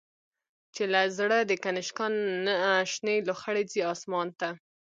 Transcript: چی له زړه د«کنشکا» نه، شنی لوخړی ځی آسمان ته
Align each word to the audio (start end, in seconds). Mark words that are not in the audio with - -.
چی 0.73 0.83
له 0.93 1.01
زړه 1.17 1.37
د«کنشکا» 1.49 2.07
نه، 2.45 2.55
شنی 2.91 3.17
لوخړی 3.27 3.63
ځی 3.71 3.79
آسمان 3.93 4.27
ته 4.39 4.49